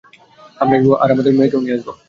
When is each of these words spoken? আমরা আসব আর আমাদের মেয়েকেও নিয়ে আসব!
আমরা 0.57 0.75
আসব 0.77 0.91
আর 0.95 1.09
আমাদের 1.11 1.33
মেয়েকেও 1.37 1.63
নিয়ে 1.63 1.75
আসব! 1.77 1.87